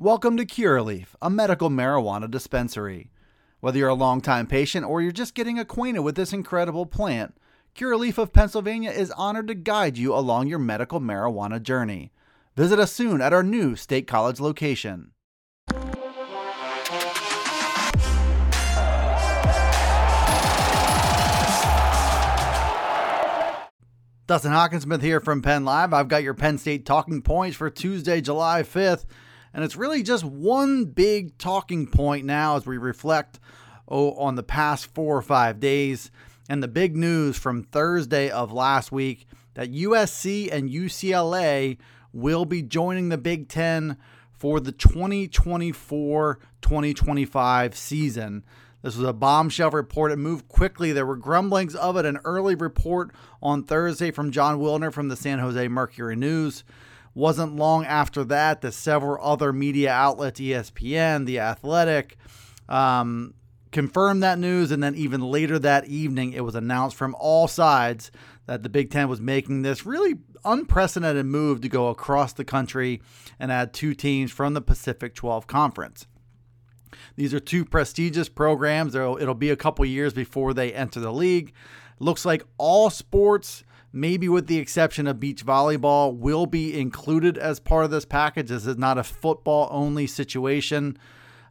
[0.00, 3.10] Welcome to Curaleaf, a medical marijuana dispensary.
[3.60, 7.36] Whether you're a longtime patient or you're just getting acquainted with this incredible plant,
[7.74, 12.12] Curaleaf of Pennsylvania is honored to guide you along your medical marijuana journey.
[12.56, 15.10] Visit us soon at our new State College location.
[24.26, 25.92] Dustin Hockensmith here from Penn Live.
[25.92, 29.04] I've got your Penn State talking points for Tuesday, July 5th.
[29.52, 33.40] And it's really just one big talking point now as we reflect
[33.88, 36.10] oh, on the past four or five days.
[36.48, 41.78] And the big news from Thursday of last week that USC and UCLA
[42.12, 43.96] will be joining the Big Ten
[44.32, 48.44] for the 2024 2025 season.
[48.82, 50.12] This was a bombshell report.
[50.12, 50.92] It moved quickly.
[50.92, 52.06] There were grumblings of it.
[52.06, 53.10] An early report
[53.42, 56.64] on Thursday from Jon Wilner from the San Jose Mercury News.
[57.20, 62.16] Wasn't long after that that several other media outlets, ESPN, The Athletic,
[62.66, 63.34] um,
[63.72, 64.70] confirmed that news.
[64.70, 68.10] And then even later that evening, it was announced from all sides
[68.46, 70.14] that the Big Ten was making this really
[70.46, 73.02] unprecedented move to go across the country
[73.38, 76.06] and add two teams from the Pacific 12 Conference.
[77.16, 78.94] These are two prestigious programs.
[78.94, 81.52] It'll be a couple years before they enter the league.
[81.98, 83.62] Looks like all sports,
[83.92, 88.48] maybe with the exception of beach volleyball, will be included as part of this package.
[88.48, 90.98] This is not a football only situation.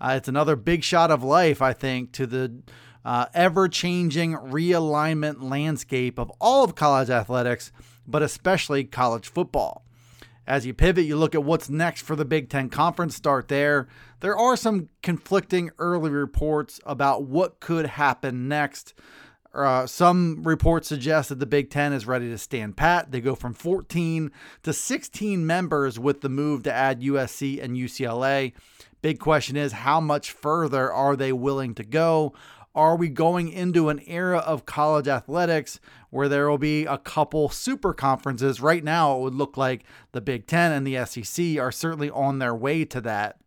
[0.00, 2.62] Uh, it's another big shot of life, I think, to the
[3.04, 7.70] uh, ever changing realignment landscape of all of college athletics,
[8.06, 9.84] but especially college football.
[10.46, 13.88] As you pivot, you look at what's next for the Big Ten Conference, start there.
[14.20, 18.92] There are some conflicting early reports about what could happen next.
[19.54, 23.12] Uh, some reports suggest that the Big Ten is ready to stand pat.
[23.12, 24.32] They go from 14
[24.64, 28.52] to 16 members with the move to add USC and UCLA.
[29.00, 32.34] Big question is how much further are they willing to go?
[32.74, 35.78] Are we going into an era of college athletics
[36.10, 38.60] where there will be a couple super conferences?
[38.60, 42.40] Right now, it would look like the Big Ten and the SEC are certainly on
[42.40, 43.38] their way to that.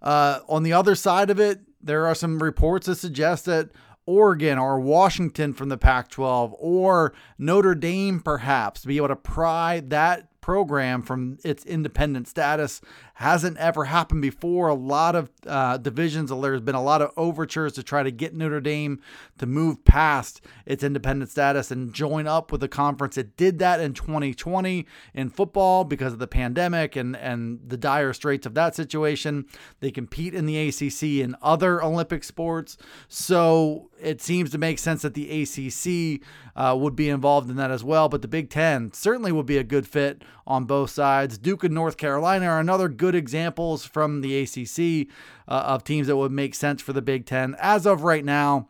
[0.00, 3.70] Uh, on the other side of it, there are some reports that suggest that
[4.06, 9.16] Oregon or Washington from the Pac 12 or Notre Dame, perhaps, to be able to
[9.16, 12.80] pry that program from its independent status
[13.14, 14.68] hasn't ever happened before.
[14.68, 18.32] A lot of uh, divisions, there's been a lot of overtures to try to get
[18.32, 19.00] Notre Dame
[19.38, 23.18] to move past its independent status and join up with the conference.
[23.18, 28.12] It did that in 2020 in football because of the pandemic and, and the dire
[28.12, 29.46] straits of that situation.
[29.80, 32.78] They compete in the ACC and other Olympic sports.
[33.08, 36.22] So it seems to make sense that the ACC
[36.54, 38.08] uh, would be involved in that as well.
[38.08, 41.38] But the Big Ten certainly would be a good fit on both sides.
[41.38, 45.08] Duke and North Carolina are another good examples from the ACC
[45.48, 47.56] uh, of teams that would make sense for the Big Ten.
[47.58, 48.68] As of right now,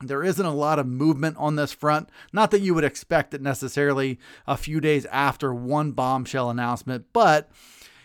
[0.00, 2.08] there isn't a lot of movement on this front.
[2.32, 7.50] Not that you would expect it necessarily a few days after one bombshell announcement, but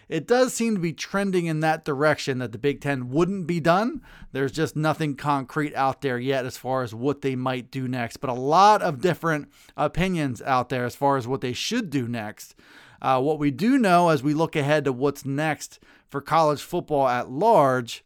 [0.10, 3.60] it does seem to be trending in that direction that the Big Ten wouldn't be
[3.60, 4.02] done.
[4.32, 8.18] There's just nothing concrete out there yet as far as what they might do next,
[8.18, 12.08] but a lot of different opinions out there as far as what they should do
[12.08, 12.56] next.
[13.02, 17.08] Uh, what we do know as we look ahead to what's next for college football
[17.08, 18.04] at large,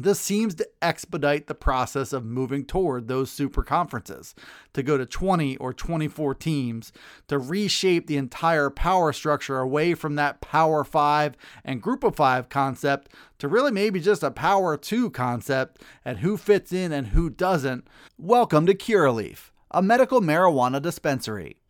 [0.00, 4.34] this seems to expedite the process of moving toward those super conferences
[4.72, 6.92] to go to 20 or 24 teams
[7.28, 12.48] to reshape the entire power structure away from that power five and group of five
[12.48, 17.28] concept to really maybe just a power two concept and who fits in and who
[17.28, 17.86] doesn't.
[18.16, 21.60] Welcome to Curaleaf, a medical marijuana dispensary.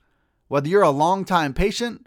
[0.46, 2.06] Whether you're a longtime patient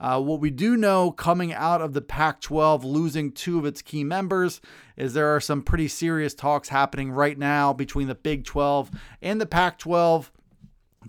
[0.00, 3.82] Uh, what we do know coming out of the Pac 12 losing two of its
[3.82, 4.60] key members
[4.96, 8.90] is there are some pretty serious talks happening right now between the Big 12
[9.22, 10.30] and the Pac 12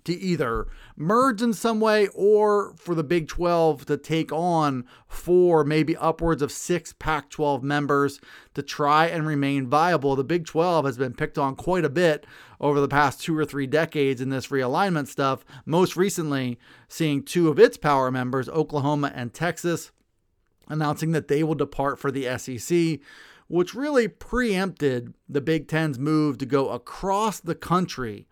[0.04, 5.64] to either merge in some way or for the Big 12 to take on four,
[5.64, 8.20] maybe upwards of six Pac 12 members
[8.54, 10.16] to try and remain viable.
[10.16, 12.26] The Big 12 has been picked on quite a bit
[12.60, 17.50] over the past two or three decades in this realignment stuff, most recently seeing two
[17.50, 19.92] of its power members, Oklahoma and Texas,
[20.68, 23.00] announcing that they will depart for the SEC
[23.48, 28.28] which really preempted the Big Ten's move to go across the country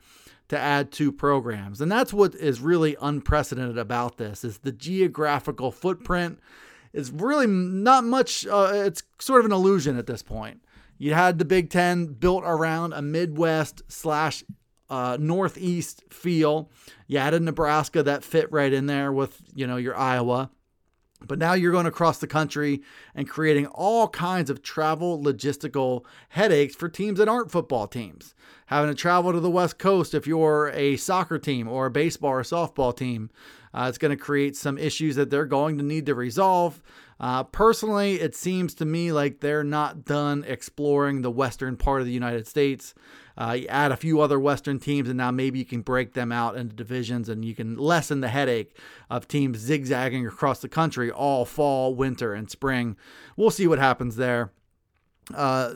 [0.49, 1.81] to add two programs.
[1.81, 6.39] And that's what is really unprecedented about this is the geographical footprint
[6.91, 10.61] is really not much uh, it's sort of an illusion at this point.
[10.97, 14.43] You had the Big 10 built around a Midwest slash
[14.89, 16.69] uh, Northeast feel.
[17.07, 20.51] You added Nebraska that fit right in there with, you know, your Iowa.
[21.27, 22.81] But now you're going across the country
[23.15, 28.35] and creating all kinds of travel logistical headaches for teams that aren't football teams.
[28.67, 32.31] Having to travel to the West Coast if you're a soccer team or a baseball
[32.31, 33.29] or softball team,
[33.73, 36.81] uh, it's going to create some issues that they're going to need to resolve.
[37.19, 42.07] Uh, personally, it seems to me like they're not done exploring the western part of
[42.07, 42.93] the United States.
[43.35, 46.31] Uh, you add a few other Western teams, and now maybe you can break them
[46.31, 48.77] out into divisions and you can lessen the headache
[49.09, 52.95] of teams zigzagging across the country all fall, winter, and spring.
[53.35, 54.51] We'll see what happens there.
[55.33, 55.75] Uh,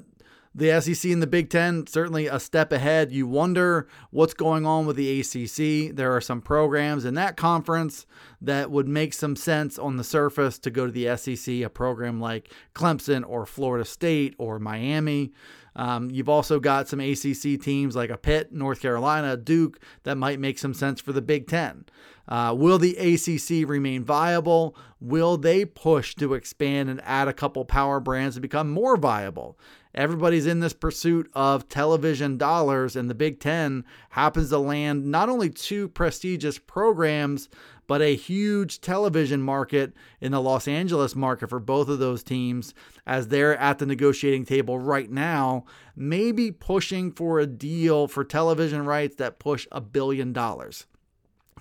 [0.54, 3.12] the SEC and the Big Ten certainly a step ahead.
[3.12, 5.96] You wonder what's going on with the ACC.
[5.96, 8.06] There are some programs in that conference
[8.42, 12.20] that would make some sense on the surface to go to the SEC, a program
[12.20, 15.32] like Clemson or Florida State or Miami.
[15.76, 20.40] Um, you've also got some ACC teams like a Pitt, North Carolina, Duke that might
[20.40, 21.86] make some sense for the Big Ten.
[22.28, 24.76] Uh, will the ACC remain viable?
[25.00, 29.58] Will they push to expand and add a couple power brands to become more viable?
[29.96, 35.30] Everybody's in this pursuit of television dollars, and the Big Ten happens to land not
[35.30, 37.50] only two prestigious programs,
[37.88, 42.74] but a huge television market in the Los Angeles market for both of those teams
[43.08, 45.66] as they're at the negotiating table right now,
[45.96, 50.86] maybe pushing for a deal for television rights that push a billion dollars.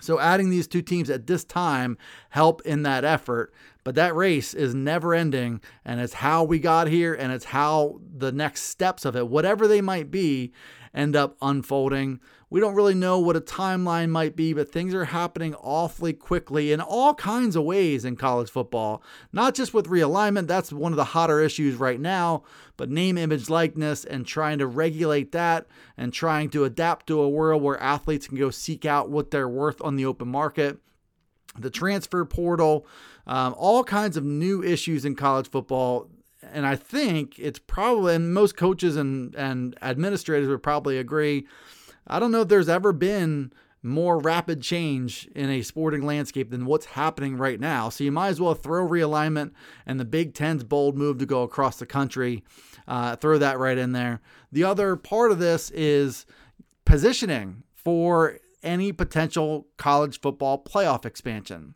[0.01, 1.97] So adding these two teams at this time
[2.31, 3.53] help in that effort,
[3.85, 8.01] but that race is never ending and it's how we got here and it's how
[8.17, 10.53] the next steps of it, whatever they might be,
[10.97, 12.19] end up unfolding.
[12.49, 16.73] We don't really know what a timeline might be, but things are happening awfully quickly
[16.73, 19.03] in all kinds of ways in college football.
[19.33, 22.45] Not just with realignment, that's one of the hotter issues right now,
[22.77, 25.67] but name, image, likeness, and trying to regulate that
[25.97, 29.49] and trying to adapt to a world where athletes can go seek out what they're
[29.49, 30.79] worth on the open market.
[31.59, 32.87] The transfer portal,
[33.27, 36.09] um, all kinds of new issues in college football
[36.57, 41.47] and I think it's probably, and most coaches and, and administrators would probably agree,
[42.07, 46.65] I don't know if there's ever been more rapid change in a sporting landscape than
[46.65, 47.91] what's happening right now.
[47.91, 49.53] So you might as well throw realignment
[49.85, 52.43] and the Big Ten's bold move to go across the country.
[52.89, 54.23] Uh, throw that right in there.
[54.51, 56.25] The other part of this is
[56.87, 61.75] positioning for any potential college football playoff expansion.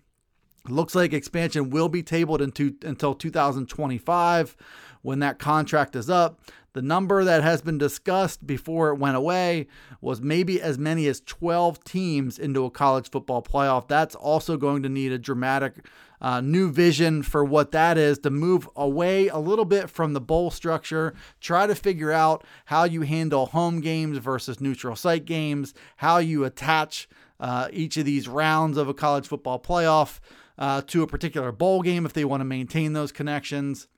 [0.68, 4.56] Looks like expansion will be tabled into, until 2025
[5.02, 6.40] when that contract is up.
[6.72, 9.66] The number that has been discussed before it went away
[10.00, 13.88] was maybe as many as 12 teams into a college football playoff.
[13.88, 15.84] That's also going to need a dramatic
[16.20, 20.20] uh, new vision for what that is to move away a little bit from the
[20.20, 25.74] bowl structure, try to figure out how you handle home games versus neutral site games,
[25.96, 27.08] how you attach
[27.40, 30.20] uh, each of these rounds of a college football playoff
[30.60, 33.88] uh, to a particular bowl game if they want to maintain those connections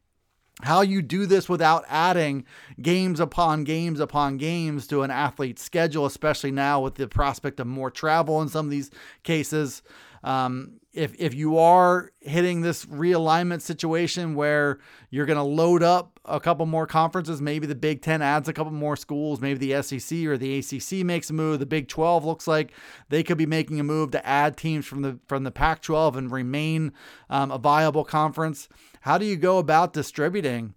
[0.61, 2.45] how you do this without adding
[2.81, 7.67] games upon games upon games to an athlete's schedule, especially now with the prospect of
[7.67, 8.91] more travel in some of these
[9.23, 9.83] cases.
[10.25, 14.79] Um, if if you are hitting this realignment situation where
[15.11, 18.53] you're going to load up a couple more conferences, maybe the Big Ten adds a
[18.53, 21.61] couple more schools, maybe the SEC or the ACC makes a move.
[21.61, 22.73] The Big 12 looks like
[23.09, 26.31] they could be making a move to add teams from the from the Pac-12 and
[26.31, 26.93] remain
[27.31, 28.69] um, a viable conference.
[29.01, 30.75] How do you go about distributing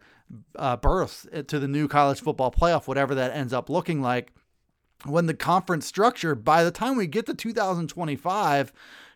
[0.55, 4.31] uh, berths to the new college football playoff, whatever that ends up looking like?
[5.03, 8.71] When the conference structure, by the time we get to 2025,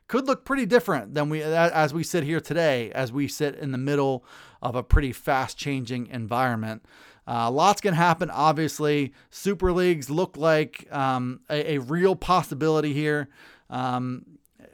[0.10, 3.72] could look pretty different than we as we sit here today, as we sit in
[3.72, 4.26] the middle
[4.62, 6.84] of a pretty fast changing environment.
[7.28, 9.14] Uh, lots can happen, obviously.
[9.30, 13.30] Super leagues look like um, a, a, real possibility here.
[13.70, 14.26] Um,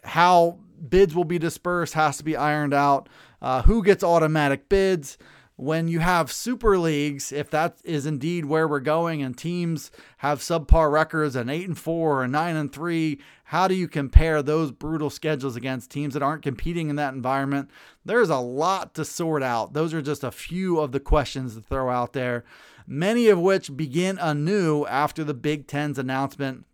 [0.06, 3.10] how bids will be dispersed has to be ironed out.
[3.42, 5.18] Uh, who gets automatic bids?
[5.58, 10.40] When you have super leagues, if that is indeed where we're going, and teams have
[10.40, 14.72] subpar records, an eight and four or nine and three, how do you compare those
[14.72, 17.70] brutal schedules against teams that aren't competing in that environment?
[18.04, 19.72] There's a lot to sort out.
[19.72, 22.44] Those are just a few of the questions to throw out there,
[22.86, 26.66] many of which begin anew after the Big Ten's announcement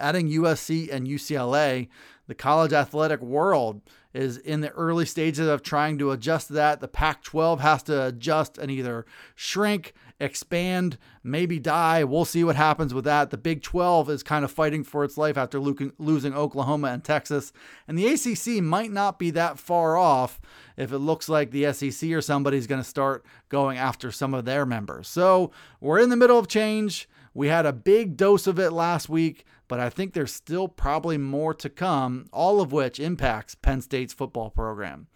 [0.00, 1.88] adding USC and UCLA
[2.30, 3.80] the college athletic world
[4.14, 6.78] is in the early stages of trying to adjust to that.
[6.78, 9.04] The Pac 12 has to adjust and either
[9.34, 12.04] shrink, expand, maybe die.
[12.04, 13.30] We'll see what happens with that.
[13.30, 17.52] The Big 12 is kind of fighting for its life after losing Oklahoma and Texas.
[17.88, 20.40] And the ACC might not be that far off
[20.76, 24.44] if it looks like the SEC or somebody's going to start going after some of
[24.44, 25.08] their members.
[25.08, 27.08] So we're in the middle of change.
[27.34, 31.16] We had a big dose of it last week but I think there's still probably
[31.16, 35.06] more to come, all of which impacts Penn State's football program.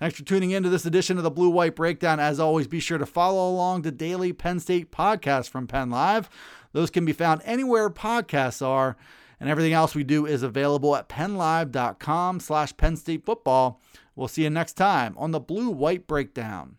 [0.00, 2.18] Thanks for tuning in to this edition of the Blue White Breakdown.
[2.18, 6.28] As always, be sure to follow along the daily Penn State podcast from Penn Live.
[6.72, 8.96] Those can be found anywhere podcasts are,
[9.38, 13.80] and everything else we do is available at pennlive.com slash Penn State football.
[14.16, 16.78] We'll see you next time on the Blue White Breakdown.